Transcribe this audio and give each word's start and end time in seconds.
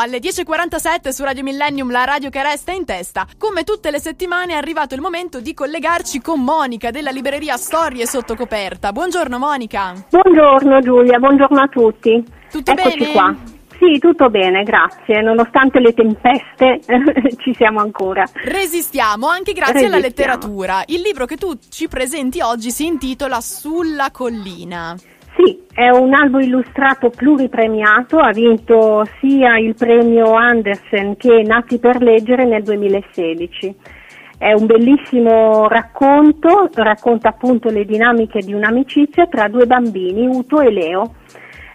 Alle 0.00 0.18
10.47 0.18 1.08
su 1.08 1.24
Radio 1.24 1.42
Millennium, 1.42 1.90
la 1.90 2.04
radio 2.04 2.30
che 2.30 2.40
resta 2.40 2.70
in 2.70 2.84
testa. 2.84 3.26
Come 3.36 3.64
tutte 3.64 3.90
le 3.90 3.98
settimane 3.98 4.52
è 4.52 4.56
arrivato 4.56 4.94
il 4.94 5.00
momento 5.00 5.40
di 5.40 5.52
collegarci 5.52 6.20
con 6.20 6.40
Monica 6.44 6.92
della 6.92 7.10
libreria 7.10 7.56
Storie 7.56 8.06
sotto 8.06 8.36
coperta. 8.36 8.92
Buongiorno 8.92 9.38
Monica. 9.38 9.94
Buongiorno 10.08 10.80
Giulia, 10.82 11.18
buongiorno 11.18 11.60
a 11.60 11.66
tutti. 11.66 12.24
Tutto 12.48 12.70
Eccoci 12.70 12.98
bene? 12.98 13.12
qua. 13.12 13.34
Sì, 13.76 13.98
tutto 13.98 14.30
bene, 14.30 14.62
grazie. 14.62 15.20
Nonostante 15.20 15.80
le 15.80 15.92
tempeste 15.92 16.78
ci 17.42 17.52
siamo 17.54 17.80
ancora. 17.80 18.24
Resistiamo 18.34 19.26
anche 19.26 19.52
grazie 19.52 19.86
alla 19.86 19.96
Resistiamo. 19.96 20.32
letteratura. 20.32 20.82
Il 20.86 21.00
libro 21.00 21.24
che 21.26 21.36
tu 21.36 21.58
ci 21.70 21.88
presenti 21.88 22.40
oggi 22.40 22.70
si 22.70 22.86
intitola 22.86 23.40
Sulla 23.40 24.10
collina. 24.12 24.94
Sì, 25.38 25.62
è 25.72 25.88
un 25.88 26.14
albo 26.14 26.40
illustrato 26.40 27.10
pluripremiato, 27.10 28.18
ha 28.18 28.32
vinto 28.32 29.06
sia 29.20 29.56
il 29.56 29.76
premio 29.76 30.32
Andersen 30.32 31.16
che 31.16 31.44
Nati 31.44 31.78
per 31.78 32.02
leggere 32.02 32.44
nel 32.44 32.64
2016. 32.64 33.76
È 34.36 34.52
un 34.52 34.66
bellissimo 34.66 35.68
racconto, 35.68 36.68
racconta 36.72 37.28
appunto 37.28 37.70
le 37.70 37.84
dinamiche 37.84 38.40
di 38.40 38.52
un'amicizia 38.52 39.28
tra 39.28 39.46
due 39.46 39.66
bambini, 39.66 40.26
Uto 40.26 40.60
e 40.60 40.72
Leo. 40.72 41.14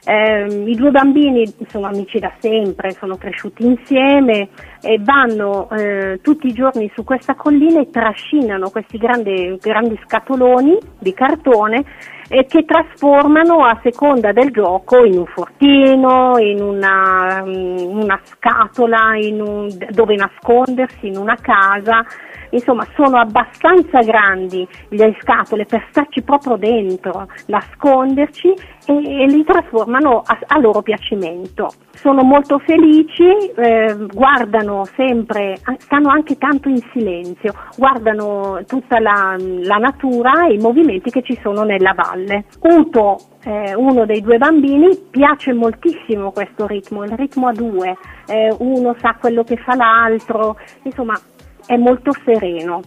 Ehm, 0.06 0.68
I 0.68 0.76
due 0.76 0.92
bambini 0.92 1.46
sono 1.70 1.88
amici 1.88 2.20
da 2.20 2.34
sempre, 2.40 2.92
sono 2.92 3.16
cresciuti 3.16 3.66
insieme 3.66 4.50
e 4.82 5.00
vanno 5.00 5.70
eh, 5.70 6.20
tutti 6.22 6.48
i 6.48 6.54
giorni 6.54 6.92
su 6.94 7.06
questa 7.06 7.36
collina 7.36 7.80
e 7.80 7.90
trascinano 7.90 8.70
questi 8.70 8.98
grandi, 8.98 9.58
grandi 9.62 9.98
scatoloni 10.04 10.78
di 11.00 11.14
cartone 11.14 11.86
eh, 12.30 12.46
che 12.46 12.66
trasformano 12.66 13.64
a 13.66 13.80
seconda 13.84 14.32
del 14.32 14.52
gioco 14.52 15.04
in 15.04 15.18
un 15.18 15.26
fortino, 15.26 16.38
in 16.38 16.62
una, 16.62 17.44
mm, 17.46 17.78
una 18.02 18.20
scatola 18.24 19.16
in 19.16 19.42
un- 19.42 19.70
dove 19.90 20.16
nascondersi, 20.16 21.08
in 21.08 21.18
una 21.18 21.38
casa. 21.40 22.06
Insomma, 22.54 22.86
sono 22.96 23.18
abbastanza 23.18 24.00
grandi 24.02 24.68
le 24.90 25.16
scatole 25.20 25.66
per 25.66 25.86
starci 25.90 26.22
proprio 26.22 26.56
dentro, 26.56 27.28
nasconderci 27.48 28.54
e, 28.86 28.94
e 28.94 29.26
li 29.26 29.44
trasformano 29.44 30.22
a, 30.26 30.38
a 30.48 30.60
loro 30.60 30.82
piacimento. 30.82 31.72
Sono 31.92 32.24
molto 32.24 32.60
felici, 32.60 33.24
eh, 33.56 33.96
guardano 34.12 34.86
sempre, 34.96 35.58
stanno 35.80 36.10
anche 36.10 36.38
tanto 36.38 36.70
in 36.70 36.80
silenzio, 36.92 37.54
guardano 37.76 38.62
tutta 38.68 39.00
la, 39.00 39.36
la 39.38 39.78
natura 39.78 40.48
e 40.48 40.54
i 40.54 40.60
movimenti 40.60 41.10
che 41.10 41.24
ci 41.24 41.38
sono 41.42 41.64
nella 41.64 41.94
valle. 41.94 42.46
Uto, 42.60 43.18
eh, 43.46 43.74
uno 43.76 44.06
dei 44.06 44.22
due 44.22 44.38
bambini, 44.38 44.96
piace 45.10 45.54
moltissimo 45.54 46.32
questo 46.32 46.68
ritmo, 46.68 47.04
il 47.04 47.12
ritmo 47.12 47.48
a 47.48 47.54
due, 47.54 47.98
eh, 48.28 48.54
uno 48.60 48.96
sa 49.00 49.16
quello 49.20 49.44
che 49.44 49.58
fa 49.58 49.76
l'altro, 49.76 50.58
insomma 50.84 51.18
è 51.66 51.78
molto 51.78 52.12
sereno. 52.24 52.82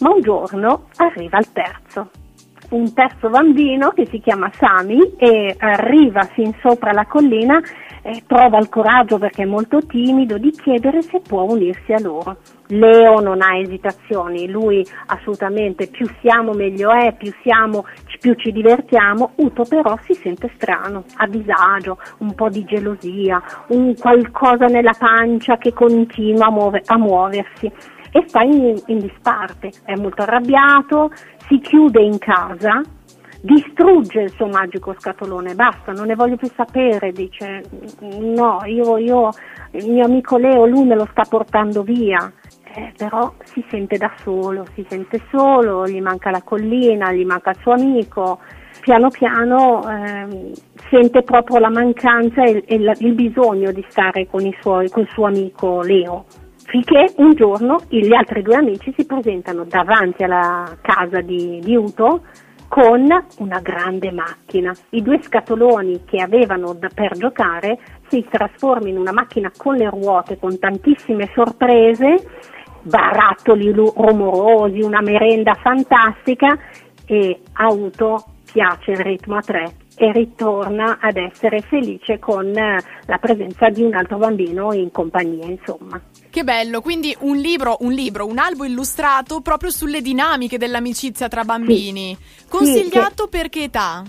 Ma 0.00 0.10
un 0.10 0.20
giorno 0.20 0.88
arriva 0.96 1.38
il 1.38 1.52
terzo, 1.52 2.10
un 2.70 2.92
terzo 2.92 3.28
bambino 3.28 3.90
che 3.90 4.06
si 4.10 4.20
chiama 4.20 4.50
Sami 4.52 5.14
e 5.16 5.54
arriva 5.58 6.22
fin 6.34 6.52
sopra 6.60 6.92
la 6.92 7.06
collina 7.06 7.60
e 8.02 8.22
trova 8.26 8.58
il 8.58 8.68
coraggio 8.68 9.18
perché 9.18 9.42
è 9.42 9.46
molto 9.46 9.84
timido 9.86 10.38
di 10.38 10.50
chiedere 10.50 11.02
se 11.02 11.20
può 11.20 11.42
unirsi 11.42 11.92
a 11.92 12.00
loro. 12.00 12.36
Leo 12.68 13.20
non 13.20 13.40
ha 13.42 13.56
esitazioni, 13.56 14.48
lui 14.48 14.84
assolutamente 15.06 15.86
più 15.86 16.06
siamo 16.20 16.52
meglio 16.52 16.90
è, 16.92 17.14
più 17.16 17.32
siamo 17.42 17.84
più 18.26 18.34
ci 18.34 18.50
divertiamo, 18.50 19.34
Uto 19.36 19.64
però 19.64 19.96
si 20.02 20.14
sente 20.14 20.50
strano, 20.56 21.04
a 21.18 21.28
disagio, 21.28 21.98
un 22.18 22.34
po' 22.34 22.48
di 22.48 22.64
gelosia, 22.64 23.40
un 23.68 23.94
qualcosa 23.96 24.66
nella 24.66 24.94
pancia 24.98 25.56
che 25.58 25.72
continua 25.72 26.46
a, 26.46 26.50
muove- 26.50 26.82
a 26.86 26.98
muoversi 26.98 27.70
e 28.16 28.24
sta 28.28 28.42
in, 28.42 28.80
in 28.86 28.98
disparte, 28.98 29.70
è 29.84 29.94
molto 29.96 30.22
arrabbiato, 30.22 31.10
si 31.48 31.58
chiude 31.60 32.00
in 32.00 32.18
casa, 32.18 32.80
distrugge 33.42 34.22
il 34.22 34.30
suo 34.30 34.46
magico 34.46 34.94
scatolone, 34.98 35.54
basta, 35.54 35.92
non 35.92 36.06
ne 36.06 36.14
voglio 36.14 36.36
più 36.36 36.48
sapere, 36.56 37.12
dice 37.12 37.62
no, 38.00 38.60
io, 38.64 38.96
io 38.96 39.28
il 39.72 39.90
mio 39.92 40.06
amico 40.06 40.38
Leo, 40.38 40.64
lui 40.64 40.86
me 40.86 40.94
lo 40.94 41.06
sta 41.10 41.24
portando 41.28 41.82
via. 41.82 42.32
Eh, 42.78 42.92
però 42.94 43.32
si 43.44 43.64
sente 43.70 43.96
da 43.96 44.12
solo, 44.22 44.66
si 44.74 44.84
sente 44.86 45.22
solo, 45.30 45.86
gli 45.86 46.00
manca 46.00 46.30
la 46.30 46.42
collina, 46.42 47.10
gli 47.10 47.24
manca 47.24 47.50
il 47.50 47.56
suo 47.60 47.72
amico, 47.72 48.38
piano 48.82 49.08
piano 49.08 49.82
ehm, 49.88 50.52
sente 50.90 51.22
proprio 51.22 51.58
la 51.58 51.70
mancanza 51.70 52.44
e, 52.44 52.64
e 52.66 52.78
la- 52.78 52.94
il 52.98 53.14
bisogno 53.14 53.72
di 53.72 53.82
stare 53.88 54.26
con, 54.26 54.42
suoi, 54.60 54.90
col 54.90 55.08
suo 55.08 55.24
amico 55.24 55.80
Leo. 55.80 56.26
Finché 56.66 57.12
un 57.16 57.34
giorno 57.34 57.80
gli 57.88 58.12
altri 58.12 58.42
due 58.42 58.56
amici 58.56 58.92
si 58.96 59.06
presentano 59.06 59.64
davanti 59.64 60.24
alla 60.24 60.76
casa 60.80 61.20
di, 61.20 61.60
di 61.62 61.76
Uto 61.76 62.22
con 62.68 63.06
una 63.38 63.60
grande 63.60 64.10
macchina. 64.10 64.74
I 64.90 65.02
due 65.02 65.22
scatoloni 65.22 66.04
che 66.04 66.20
avevano 66.20 66.74
da- 66.74 66.90
per 66.92 67.16
giocare 67.16 67.78
si 68.08 68.26
trasformano 68.28 68.88
in 68.88 68.98
una 68.98 69.12
macchina 69.12 69.52
con 69.56 69.76
le 69.76 69.88
ruote, 69.88 70.38
con 70.38 70.58
tantissime 70.58 71.30
sorprese, 71.34 72.28
barattoli 72.82 73.70
rumorosi, 73.70 74.80
una 74.80 75.00
merenda 75.00 75.54
fantastica 75.54 76.58
e 77.06 77.40
a 77.52 77.72
Uto 77.72 78.24
piace 78.52 78.90
il 78.90 78.98
ritmo 78.98 79.36
a 79.36 79.40
tre 79.40 79.72
e 79.96 80.12
ritorna 80.12 80.98
ad 81.00 81.16
essere 81.16 81.62
felice 81.62 82.18
con 82.18 82.46
eh, 82.56 82.78
la 83.06 83.18
presenza 83.18 83.68
di 83.70 83.82
un 83.82 83.94
altro 83.94 84.18
bambino 84.18 84.72
in 84.72 84.90
compagnia, 84.90 85.46
insomma. 85.46 86.00
Che 86.28 86.44
bello, 86.44 86.82
quindi 86.82 87.16
un 87.20 87.36
libro, 87.36 87.78
un 87.80 87.92
libro, 87.92 88.26
un 88.26 88.38
albo 88.38 88.64
illustrato 88.64 89.40
proprio 89.40 89.70
sulle 89.70 90.02
dinamiche 90.02 90.58
dell'amicizia 90.58 91.28
tra 91.28 91.44
bambini. 91.44 92.16
Consigliato 92.48 93.26
per 93.26 93.48
che 93.48 93.62
età? 93.64 94.04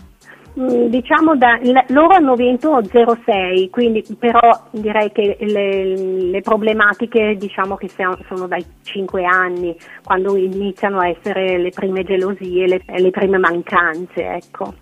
Mm, 0.59 0.87
Diciamo 0.87 1.37
da, 1.37 1.59
loro 1.89 2.15
hanno 2.15 2.33
vinto 2.35 2.79
0,6, 2.81 3.69
quindi 3.69 4.03
però 4.17 4.39
direi 4.71 5.11
che 5.11 5.37
le, 5.39 5.95
le 5.95 6.41
problematiche 6.41 7.35
diciamo 7.37 7.75
che 7.75 7.89
sono 7.89 8.47
dai 8.47 8.65
5 8.81 9.23
anni, 9.23 9.75
quando 10.03 10.35
iniziano 10.35 10.99
a 10.99 11.07
essere 11.07 11.59
le 11.59 11.69
prime 11.69 12.03
gelosie, 12.03 12.67
le, 12.67 12.81
le 12.85 13.11
prime 13.11 13.37
mancanze, 13.37 14.25
ecco. 14.25 14.73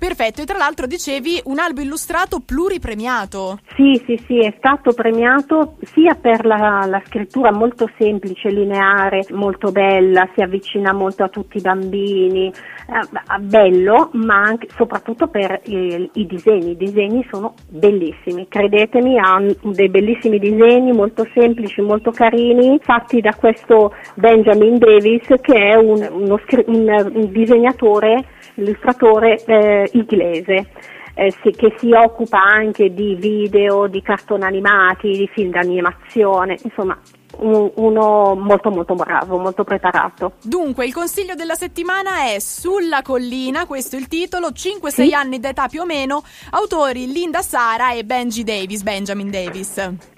Perfetto, 0.00 0.40
e 0.40 0.46
tra 0.46 0.56
l'altro 0.56 0.86
dicevi 0.86 1.42
un 1.44 1.58
albo 1.58 1.82
illustrato 1.82 2.40
pluripremiato. 2.40 3.58
Sì, 3.76 4.02
sì, 4.06 4.18
sì, 4.26 4.38
è 4.38 4.54
stato 4.56 4.94
premiato 4.94 5.76
sia 5.92 6.14
per 6.14 6.46
la, 6.46 6.86
la 6.88 7.02
scrittura 7.04 7.52
molto 7.52 7.86
semplice, 7.98 8.48
lineare, 8.48 9.26
molto 9.32 9.70
bella, 9.72 10.26
si 10.34 10.40
avvicina 10.40 10.94
molto 10.94 11.22
a 11.24 11.28
tutti 11.28 11.58
i 11.58 11.60
bambini, 11.60 12.46
eh, 12.48 13.40
bello, 13.40 14.08
ma 14.14 14.36
anche, 14.36 14.68
soprattutto 14.74 15.26
per 15.26 15.60
i, 15.64 16.08
i 16.14 16.26
disegni. 16.26 16.70
I 16.70 16.76
disegni 16.78 17.26
sono 17.30 17.52
bellissimi, 17.68 18.48
credetemi, 18.48 19.18
ha 19.18 19.38
dei 19.62 19.90
bellissimi 19.90 20.38
disegni 20.38 20.92
molto 20.92 21.26
semplici, 21.34 21.82
molto 21.82 22.10
carini, 22.10 22.80
fatti 22.82 23.20
da 23.20 23.34
questo 23.34 23.94
Benjamin 24.14 24.78
Davis 24.78 25.26
che 25.42 25.54
è 25.54 25.74
un, 25.74 26.08
uno 26.10 26.40
un- 26.66 27.10
un 27.12 27.30
disegnatore, 27.32 28.24
illustratore 28.54 29.42
eh, 29.44 29.88
inglese 29.92 30.68
eh, 31.14 31.34
sì, 31.42 31.50
che 31.50 31.74
si 31.78 31.92
occupa 31.92 32.40
anche 32.42 32.94
di 32.94 33.14
video, 33.14 33.86
di 33.88 34.00
cartoni 34.00 34.44
animati, 34.44 35.10
di 35.10 35.28
film 35.32 35.50
d'animazione, 35.50 36.56
insomma 36.62 36.98
un- 37.38 37.70
uno 37.76 38.34
molto 38.34 38.70
molto 38.70 38.94
bravo, 38.94 39.38
molto 39.38 39.64
preparato. 39.64 40.32
Dunque, 40.42 40.86
il 40.86 40.94
consiglio 40.94 41.34
della 41.34 41.54
settimana 41.54 42.32
è 42.32 42.38
Sulla 42.38 43.02
collina, 43.02 43.66
questo 43.66 43.96
è 43.96 43.98
il 43.98 44.08
titolo, 44.08 44.50
5-6 44.52 45.08
Sì. 45.08 45.14
anni 45.14 45.38
d'età 45.40 45.66
più 45.68 45.82
o 45.82 45.84
meno, 45.86 46.22
autori 46.50 47.10
Linda 47.12 47.42
Sara 47.42 47.92
e 47.92 48.04
Benji 48.04 48.42
Davis, 48.44 48.82
Benjamin 48.82 49.30
Davis. 49.30 49.72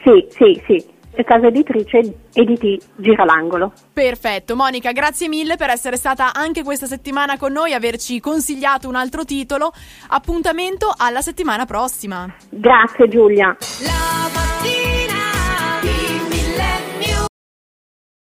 Sì, 0.05 0.27
sì, 0.31 0.63
sì, 0.67 0.85
casa 1.25 1.47
editrice 1.47 2.15
Editi 2.33 2.81
Gira 2.97 3.25
l'angolo. 3.25 3.73
Perfetto, 3.93 4.57
Monica, 4.57 4.93
grazie 4.93 5.29
mille 5.29 5.57
per 5.57 5.71
essere 5.71 5.97
stata 5.97 6.33
anche 6.33 6.63
questa 6.63 6.87
settimana 6.87 7.37
con 7.37 7.53
noi, 7.53 7.73
averci 7.73 8.21
consigliato 8.21 8.89
un 8.89 8.97
altro 8.97 9.25
titolo. 9.25 9.73
Appuntamento 10.09 10.93
alla 10.97 11.21
settimana 11.21 11.67
prossima. 11.67 12.33
Grazie 12.49 13.09
Giulia. 13.09 13.57
La 13.85 14.42